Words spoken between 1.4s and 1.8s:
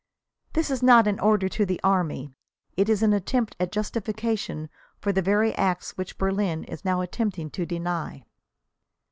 to the